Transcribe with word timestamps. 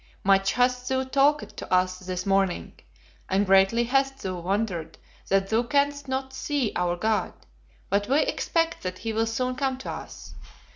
'Much 0.23 0.53
hast 0.53 0.89
thou 0.89 1.03
talked 1.03 1.55
to 1.57 1.71
us 1.71 1.99
this 1.99 2.25
morning, 2.25 2.73
and 3.29 3.45
greatly 3.45 3.83
hast 3.83 4.23
thou 4.23 4.39
wondered 4.39 4.97
that 5.29 5.49
thou 5.49 5.61
canst 5.61 6.07
not 6.07 6.33
see 6.33 6.71
our 6.75 6.95
God; 6.97 7.33
but 7.87 8.07
we 8.09 8.19
expect 8.21 8.81
that 8.81 8.97
he 8.97 9.13
will 9.13 9.27
soon 9.27 9.53
come 9.53 9.77
to 9.77 9.91
us. 9.91 10.33